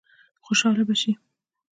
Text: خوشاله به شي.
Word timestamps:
خوشاله 0.45 0.83
به 0.87 0.95
شي. 1.01 1.11